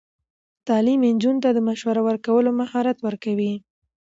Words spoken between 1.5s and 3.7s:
د مشاوره ورکولو مهارت ورکوي.